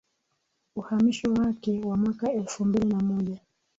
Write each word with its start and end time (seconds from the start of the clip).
Uhamisho 0.75 1.33
wake 1.33 1.79
wa 1.85 1.97
mwaka 1.97 2.25
wa 2.27 2.33
elfu 2.33 2.65
mbili 2.65 2.87
na 2.93 2.99
moja 2.99 3.39